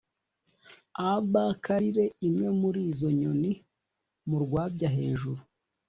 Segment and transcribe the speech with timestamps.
[1.11, 3.51] ab k rire imwe muri izo nyoni
[4.29, 5.41] mu rwabya hejuru